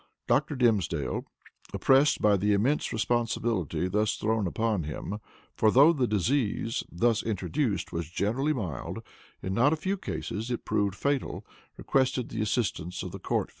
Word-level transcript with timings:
Dr. 0.27 0.55
Dimsdale, 0.55 1.27
oppressed 1.75 2.23
by 2.23 2.35
the 2.35 2.53
immense 2.53 2.91
responsibility 2.91 3.87
thus 3.87 4.15
thrown 4.15 4.47
upon 4.47 4.81
him, 4.81 5.19
for 5.55 5.69
though 5.69 5.93
the 5.93 6.07
disease, 6.07 6.83
thus 6.91 7.21
introduced, 7.21 7.91
was 7.93 8.09
generally 8.09 8.51
mild, 8.51 9.03
in 9.43 9.53
not 9.53 9.73
a 9.73 9.75
few 9.75 9.97
cases 9.97 10.49
it 10.49 10.65
proved 10.65 10.95
fatal, 10.95 11.45
requested 11.77 12.29
the 12.29 12.41
assistance 12.41 13.03
of 13.03 13.11
the 13.11 13.19
court 13.19 13.49
physicians. 13.49 13.49